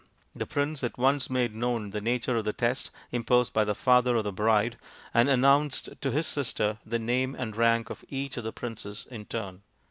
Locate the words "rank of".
7.55-8.03